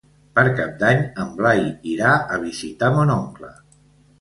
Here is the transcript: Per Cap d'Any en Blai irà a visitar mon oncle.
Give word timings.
Per 0.37 0.43
Cap 0.59 0.71
d'Any 0.83 1.03
en 1.25 1.35
Blai 1.41 1.61
irà 1.93 2.15
a 2.39 2.43
visitar 2.47 2.93
mon 2.99 3.17
oncle. 3.21 3.53